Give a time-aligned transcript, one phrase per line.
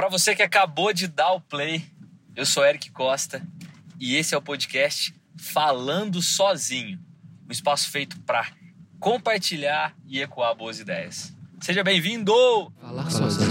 [0.00, 1.84] para você que acabou de dar o play,
[2.34, 3.46] eu sou Eric Costa
[3.98, 6.98] e esse é o podcast Falando Sozinho,
[7.46, 8.50] um espaço feito para
[8.98, 11.36] compartilhar e ecoar boas ideias.
[11.60, 12.32] Seja bem-vindo!
[12.80, 13.50] Falar sozinho.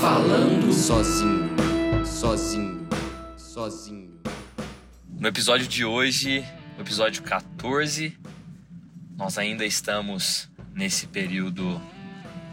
[0.00, 2.88] Falando sozinho, sozinho,
[3.36, 4.22] sozinho.
[5.06, 6.42] No episódio de hoje,
[6.78, 8.18] o episódio 14,
[9.18, 11.80] nós ainda estamos nesse período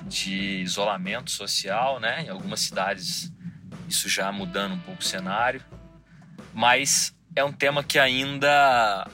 [0.06, 2.24] de isolamento social, né?
[2.24, 3.32] Em algumas cidades
[3.88, 5.64] isso já mudando um pouco o cenário,
[6.54, 9.08] mas é um tema que ainda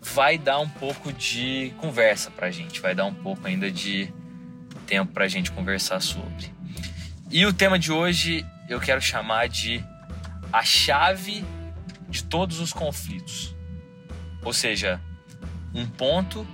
[0.00, 4.12] vai dar um pouco de conversa pra gente, vai dar um pouco ainda de
[4.86, 6.52] tempo pra gente conversar sobre.
[7.30, 9.84] E o tema de hoje eu quero chamar de
[10.52, 11.44] a chave
[12.08, 13.54] de todos os conflitos.
[14.42, 15.00] Ou seja,
[15.74, 16.46] um ponto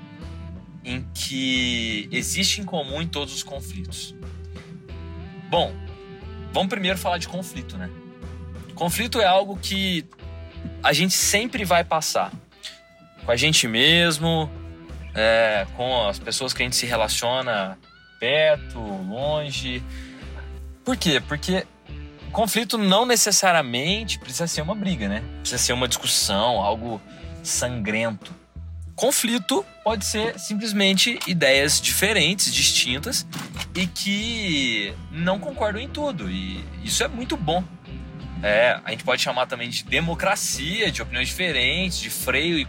[0.84, 4.14] em que existe em comum em todos os conflitos.
[5.48, 5.74] Bom,
[6.52, 7.90] vamos primeiro falar de conflito, né?
[8.74, 10.04] Conflito é algo que
[10.82, 12.32] a gente sempre vai passar
[13.24, 14.50] com a gente mesmo,
[15.14, 17.78] é, com as pessoas que a gente se relaciona
[18.18, 19.82] perto, longe.
[20.84, 21.20] Por quê?
[21.20, 21.66] Porque
[22.32, 25.22] conflito não necessariamente precisa ser uma briga, né?
[25.40, 27.00] Precisa ser uma discussão, algo
[27.42, 28.34] sangrento.
[28.94, 33.26] Conflito pode ser simplesmente ideias diferentes, distintas
[33.74, 36.30] e que não concordam em tudo.
[36.30, 37.64] E isso é muito bom.
[38.42, 42.66] É, a gente pode chamar também de democracia, de opiniões diferentes, de freio e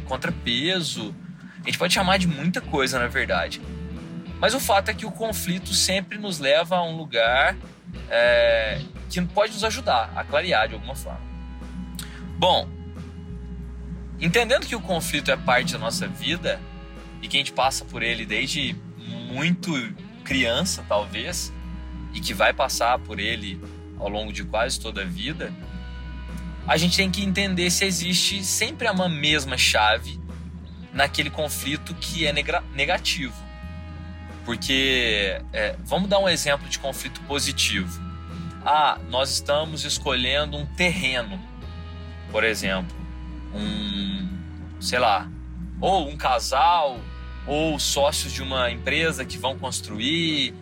[0.00, 1.14] contrapeso.
[1.62, 3.60] A gente pode chamar de muita coisa, na verdade.
[4.38, 7.56] Mas o fato é que o conflito sempre nos leva a um lugar
[8.10, 11.20] é, que pode nos ajudar a clarear de alguma forma.
[12.38, 12.68] Bom,
[14.20, 16.60] entendendo que o conflito é parte da nossa vida
[17.22, 18.76] e que a gente passa por ele desde
[19.28, 19.72] muito
[20.24, 21.52] criança, talvez,
[22.12, 23.60] e que vai passar por ele
[23.98, 25.52] ao longo de quase toda a vida,
[26.66, 30.18] a gente tem que entender se existe sempre uma mesma chave
[30.92, 33.34] naquele conflito que é negativo.
[34.44, 38.00] Porque, é, vamos dar um exemplo de conflito positivo.
[38.64, 41.40] Ah, nós estamos escolhendo um terreno,
[42.32, 43.05] por exemplo
[43.56, 44.28] um,
[44.80, 45.28] sei lá,
[45.80, 46.98] ou um casal,
[47.46, 50.54] ou sócios de uma empresa que vão construir,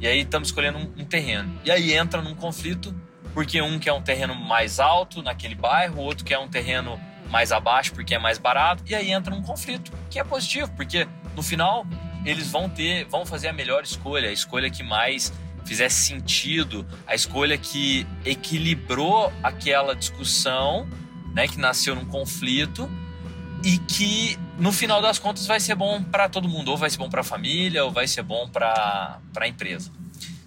[0.00, 1.58] e aí estamos escolhendo um, um terreno.
[1.64, 2.94] E aí entra num conflito,
[3.32, 7.50] porque um quer um terreno mais alto naquele bairro, o outro quer um terreno mais
[7.50, 11.42] abaixo porque é mais barato, e aí entra num conflito, que é positivo, porque no
[11.42, 11.86] final
[12.24, 15.32] eles vão ter, vão fazer a melhor escolha, a escolha que mais
[15.64, 20.86] fizesse sentido, a escolha que equilibrou aquela discussão
[21.34, 22.90] né, que nasceu num conflito
[23.64, 26.98] e que no final das contas vai ser bom para todo mundo, ou vai ser
[26.98, 29.90] bom para a família, ou vai ser bom para a empresa.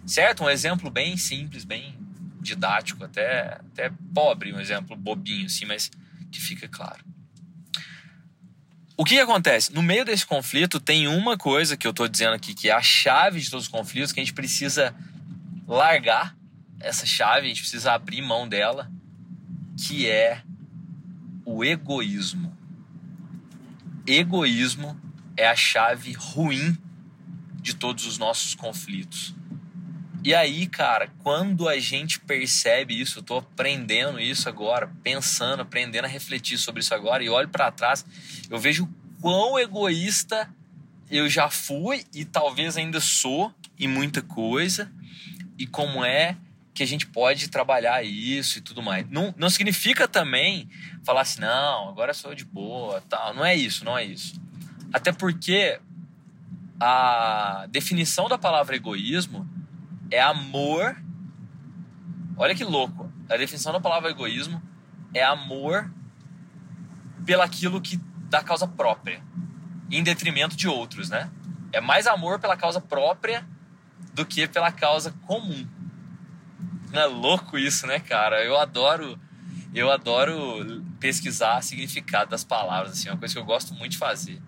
[0.05, 0.43] Certo?
[0.43, 1.97] Um exemplo bem simples, bem
[2.41, 5.89] didático, até, até pobre, um exemplo bobinho assim, mas
[6.31, 7.03] que fica claro.
[8.97, 9.73] O que, que acontece?
[9.73, 12.81] No meio desse conflito tem uma coisa que eu estou dizendo aqui, que é a
[12.81, 14.95] chave de todos os conflitos, que a gente precisa
[15.67, 16.35] largar
[16.79, 18.89] essa chave, a gente precisa abrir mão dela,
[19.77, 20.41] que é
[21.45, 22.57] o egoísmo.
[24.05, 24.99] Egoísmo
[25.37, 26.77] é a chave ruim
[27.61, 29.33] de todos os nossos conflitos.
[30.23, 36.05] E aí, cara, quando a gente percebe isso, eu tô aprendendo isso agora, pensando, aprendendo
[36.05, 38.03] a refletir sobre isso agora e olho para trás,
[38.49, 38.89] eu vejo
[39.21, 40.49] quão egoísta
[41.11, 44.91] eu já fui e talvez ainda sou em muita coisa
[45.59, 46.35] e como é
[46.75, 49.09] que a gente pode trabalhar isso e tudo mais.
[49.09, 50.69] Não, não significa também
[51.05, 53.33] falar assim, não, agora sou de boa, tal.
[53.33, 54.39] Não é isso, não é isso.
[54.93, 55.79] Até porque
[56.77, 59.49] a definição da palavra egoísmo
[60.11, 61.01] é amor.
[62.35, 63.09] Olha que louco.
[63.29, 64.61] A definição da palavra egoísmo
[65.13, 65.89] é amor
[67.25, 67.97] pelaquilo que
[68.29, 69.23] da causa própria,
[69.89, 71.31] em detrimento de outros, né?
[71.71, 73.47] É mais amor pela causa própria
[74.13, 75.65] do que pela causa comum.
[76.91, 78.43] Não é louco isso, né, cara?
[78.43, 79.19] Eu adoro
[79.75, 83.97] eu adoro pesquisar significado das palavras, assim, é uma coisa que eu gosto muito de
[83.97, 84.41] fazer.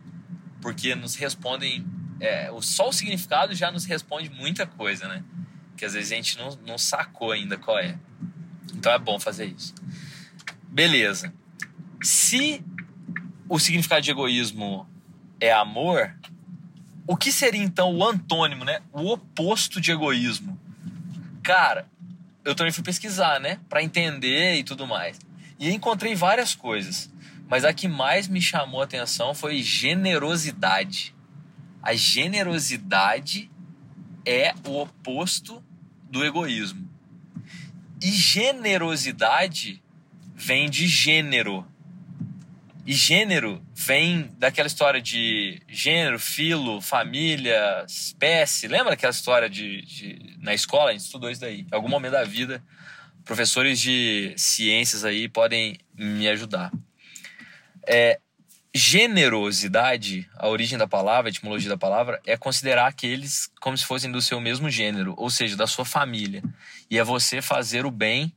[0.61, 1.85] Porque nos respondem.
[2.21, 5.23] É, só o significado já nos responde muita coisa, né?
[5.75, 7.99] Que às vezes a gente não, não sacou ainda qual é.
[8.73, 9.75] Então é bom fazer isso.
[10.63, 11.33] Beleza.
[12.01, 12.63] Se
[13.49, 14.87] o significado de egoísmo
[15.41, 16.15] é amor,
[17.05, 18.81] o que seria então o antônimo, né?
[18.93, 20.57] O oposto de egoísmo?
[21.43, 21.85] Cara,
[22.47, 23.59] eu também fui pesquisar, né?
[23.67, 25.19] Para entender e tudo mais.
[25.59, 27.11] E encontrei várias coisas.
[27.49, 31.13] Mas a que mais me chamou a atenção foi generosidade.
[31.83, 33.51] A generosidade
[34.25, 35.61] é o oposto
[36.09, 36.89] do egoísmo.
[38.01, 39.83] E generosidade
[40.33, 41.67] vem de gênero.
[42.87, 48.65] E gênero vem daquela história de gênero, filo, família, espécie.
[48.65, 50.91] Lembra aquela história de, de, na escola?
[50.91, 51.67] A gente estudou isso daí.
[51.69, 52.63] Em algum momento da vida,
[53.25, 56.71] professores de ciências aí podem me ajudar.
[57.85, 58.21] É,
[58.73, 64.09] generosidade, a origem da palavra, a etimologia da palavra, é considerar aqueles como se fossem
[64.09, 66.41] do seu mesmo gênero, ou seja, da sua família.
[66.89, 68.31] E é você fazer o bem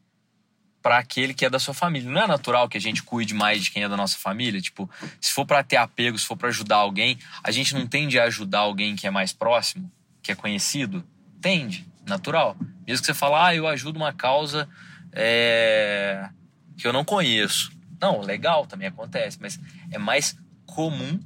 [0.82, 2.10] para aquele que é da sua família.
[2.10, 4.60] Não é natural que a gente cuide mais de quem é da nossa família?
[4.60, 4.88] Tipo,
[5.20, 8.24] se for para ter apego, se for para ajudar alguém, a gente não tende a
[8.24, 9.90] ajudar alguém que é mais próximo,
[10.22, 11.04] que é conhecido?
[11.40, 12.56] Tende, natural.
[12.86, 14.68] Mesmo que você fale, ah, eu ajudo uma causa
[15.12, 16.28] é...
[16.76, 17.72] que eu não conheço.
[18.00, 19.60] Não, legal, também acontece, mas
[19.90, 21.20] é mais comum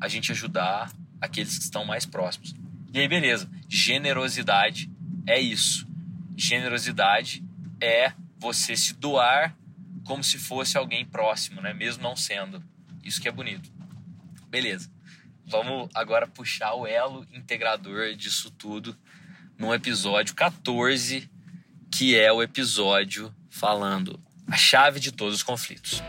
[0.00, 0.90] a gente ajudar
[1.20, 2.54] aqueles que estão mais próximos.
[2.92, 3.48] E aí, beleza.
[3.68, 4.90] Generosidade
[5.26, 5.86] é isso.
[6.36, 7.44] Generosidade
[7.80, 9.54] é você se doar
[10.04, 11.74] como se fosse alguém próximo, né?
[11.74, 12.64] Mesmo não sendo.
[13.04, 13.70] Isso que é bonito.
[14.48, 14.90] Beleza.
[15.46, 18.96] Vamos agora puxar o elo integrador disso tudo
[19.58, 21.30] no episódio 14,
[21.92, 26.02] que é o episódio falando a chave de todos os conflitos.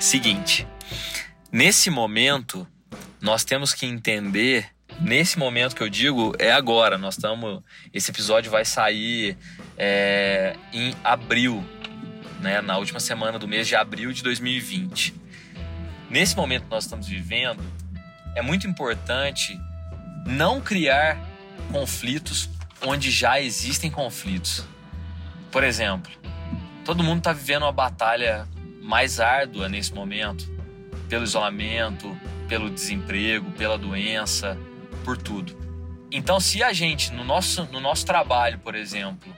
[0.00, 0.66] Seguinte,
[1.50, 2.66] nesse momento,
[3.20, 4.68] nós temos que entender.
[5.00, 6.96] Nesse momento que eu digo, é agora.
[6.96, 7.62] Nós estamos.
[7.92, 9.36] Esse episódio vai sair
[9.76, 11.64] é, em abril,
[12.40, 15.14] né, na última semana do mês de abril de 2020.
[16.08, 17.62] Nesse momento que nós estamos vivendo,
[18.36, 19.58] é muito importante
[20.26, 21.18] não criar
[21.70, 22.48] conflitos
[22.84, 24.64] onde já existem conflitos.
[25.50, 26.12] Por exemplo,
[26.84, 28.46] todo mundo está vivendo uma batalha
[28.80, 30.50] mais árdua nesse momento,
[31.08, 32.16] pelo isolamento,
[32.48, 34.58] pelo desemprego, pela doença,
[35.02, 35.56] por tudo.
[36.10, 39.34] Então, se a gente, no nosso, no nosso trabalho, por exemplo,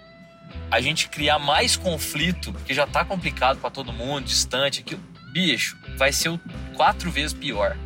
[0.71, 4.97] a gente criar mais conflito, porque já está complicado para todo mundo, distante, aqui,
[5.33, 6.39] bicho, vai ser
[6.77, 7.77] quatro vezes pior.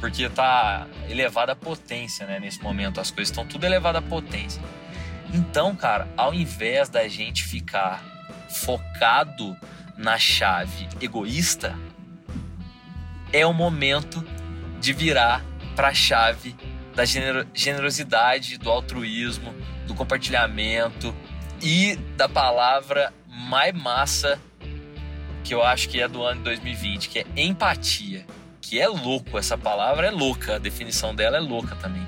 [0.00, 2.38] Porque tá elevada a potência, né?
[2.38, 4.62] Nesse momento, as coisas estão tudo elevada a potência.
[5.32, 8.02] Então, cara, ao invés da gente ficar
[8.48, 9.56] focado
[9.96, 11.76] na chave egoísta,
[13.32, 14.24] é o momento
[14.80, 15.44] de virar
[15.74, 16.54] para a chave
[16.96, 19.54] da generosidade, do altruísmo,
[19.86, 21.14] do compartilhamento
[21.62, 24.40] e da palavra mais massa
[25.44, 28.26] que eu acho que é do ano de 2020, que é empatia.
[28.60, 32.04] Que é louco, essa palavra é louca, a definição dela é louca também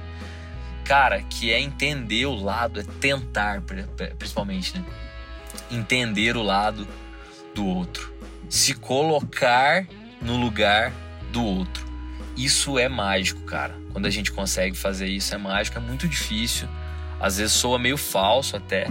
[0.88, 3.60] cara, que é entender o lado, é tentar,
[4.18, 4.82] principalmente, né?
[5.70, 6.88] Entender o lado
[7.54, 8.10] do outro.
[8.48, 9.86] Se colocar
[10.22, 10.90] no lugar
[11.30, 11.86] do outro.
[12.38, 13.74] Isso é mágico, cara.
[13.92, 16.68] Quando a gente consegue fazer isso, é mágico, é muito difícil.
[17.20, 18.88] Às vezes soa meio falso até.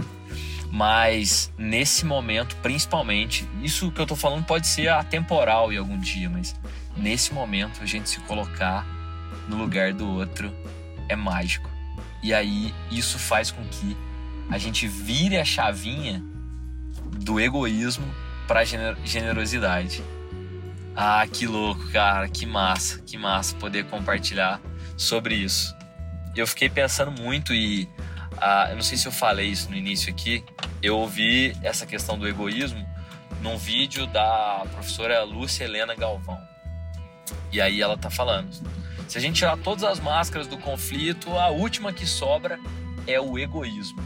[0.70, 6.28] Mas nesse momento, principalmente, isso que eu tô falando pode ser atemporal em algum dia,
[6.28, 6.54] mas
[6.94, 8.86] nesse momento a gente se colocar
[9.48, 10.54] no lugar do outro
[11.08, 11.70] é mágico.
[12.22, 13.96] E aí isso faz com que
[14.50, 16.22] a gente vire a chavinha
[17.18, 18.06] do egoísmo
[18.46, 20.02] para generosidade.
[21.00, 24.60] Ah, que louco, cara, que massa, que massa poder compartilhar
[24.96, 25.72] sobre isso.
[26.34, 27.88] Eu fiquei pensando muito e
[28.36, 30.44] ah, eu não sei se eu falei isso no início aqui.
[30.82, 32.84] Eu ouvi essa questão do egoísmo
[33.40, 36.40] num vídeo da professora Lúcia Helena Galvão.
[37.52, 38.48] E aí ela tá falando
[39.08, 42.60] se a gente tirar todas as máscaras do conflito, a última que sobra
[43.06, 44.02] é o egoísmo.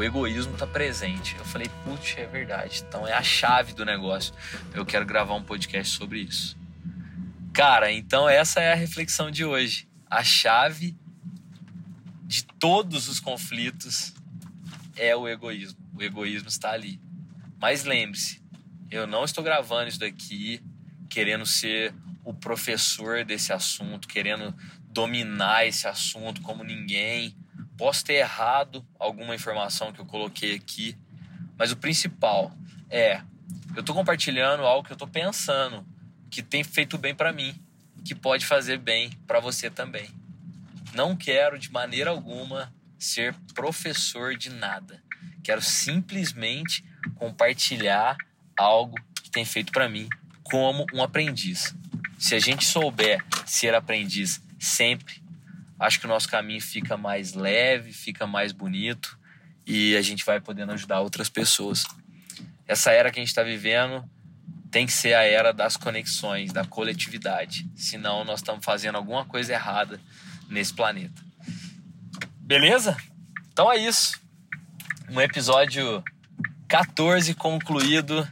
[0.00, 1.36] O egoísmo está presente.
[1.36, 2.82] Eu falei, putz, é verdade.
[2.88, 4.32] Então é a chave do negócio.
[4.72, 6.56] Eu quero gravar um podcast sobre isso.
[7.52, 9.86] Cara, então essa é a reflexão de hoje.
[10.08, 10.96] A chave
[12.24, 14.14] de todos os conflitos
[14.96, 15.78] é o egoísmo.
[15.94, 16.98] O egoísmo está ali.
[17.60, 18.42] Mas lembre-se,
[18.90, 20.62] eu não estou gravando isso daqui
[21.10, 24.54] querendo ser o professor desse assunto, querendo
[24.84, 27.36] dominar esse assunto como ninguém.
[27.80, 30.94] Posso ter errado alguma informação que eu coloquei aqui,
[31.56, 32.52] mas o principal
[32.90, 33.22] é
[33.74, 35.82] eu estou compartilhando algo que eu estou pensando,
[36.30, 37.58] que tem feito bem para mim,
[38.04, 40.10] que pode fazer bem para você também.
[40.92, 45.02] Não quero de maneira alguma ser professor de nada.
[45.42, 46.84] Quero simplesmente
[47.14, 48.14] compartilhar
[48.58, 50.06] algo que tem feito para mim
[50.42, 51.74] como um aprendiz.
[52.18, 55.22] Se a gente souber ser aprendiz sempre,
[55.80, 59.18] acho que o nosso caminho fica mais leve, fica mais bonito
[59.66, 61.86] e a gente vai podendo ajudar outras pessoas.
[62.68, 64.04] Essa era que a gente está vivendo
[64.70, 67.68] tem que ser a era das conexões, da coletividade.
[67.74, 69.98] Senão nós estamos fazendo alguma coisa errada
[70.48, 71.22] nesse planeta.
[72.36, 72.96] Beleza?
[73.52, 74.20] Então é isso.
[75.08, 76.04] Um episódio
[76.68, 78.30] 14 concluído.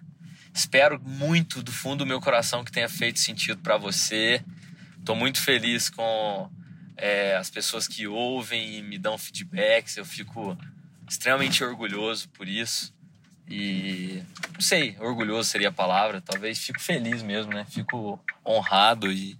[0.54, 4.44] Espero muito do fundo do meu coração que tenha feito sentido para você.
[4.98, 6.50] Estou muito feliz com
[6.98, 9.96] é, as pessoas que ouvem e me dão feedbacks.
[9.96, 10.58] Eu fico
[11.08, 12.92] extremamente orgulhoso por isso.
[13.48, 17.64] E não sei, orgulhoso seria a palavra, talvez fico feliz mesmo, né?
[17.70, 19.38] Fico honrado e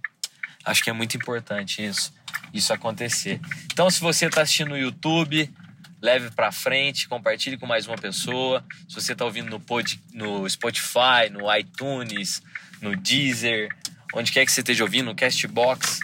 [0.65, 2.11] acho que é muito importante isso,
[2.51, 3.39] isso acontecer.
[3.71, 5.53] Então, se você está assistindo no YouTube,
[6.01, 8.65] leve para frente, compartilhe com mais uma pessoa.
[8.87, 12.41] Se você está ouvindo no, pod, no Spotify, no iTunes,
[12.81, 13.69] no Deezer,
[14.15, 15.99] onde quer que você esteja ouvindo, no Castbox,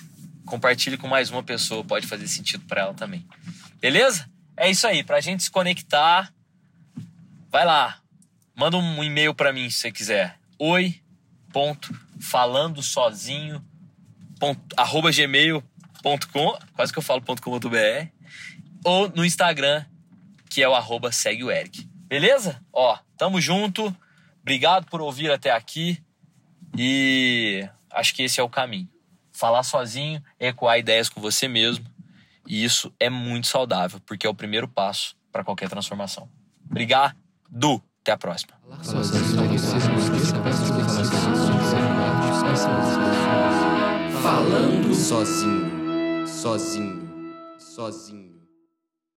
[0.46, 3.25] compartilhe com mais uma pessoa, pode fazer sentido para ela também.
[3.82, 4.30] Beleza?
[4.58, 6.32] É isso aí, para a gente se conectar
[7.56, 8.00] Vai lá,
[8.54, 10.38] manda um e-mail para mim se você quiser.
[10.60, 11.02] Oi,
[11.54, 13.64] ponto, falando sozinho,
[14.75, 18.10] arroba gmail.com, quase que eu falo ponto .com.br,
[18.84, 19.86] ou no Instagram,
[20.50, 21.90] que é o arroba segue o Eric.
[22.10, 22.62] Beleza?
[22.74, 23.96] Ó, tamo junto.
[24.42, 26.04] Obrigado por ouvir até aqui.
[26.78, 28.90] E acho que esse é o caminho.
[29.36, 31.86] Falar sozinho, ecoar ideias com você mesmo.
[32.48, 36.30] E isso é muito saudável, porque é o primeiro passo para qualquer transformação.
[36.70, 37.18] Obrigado.
[38.01, 38.54] Até a próxima.
[44.22, 48.35] Falando sozinho, sozinho, sozinho.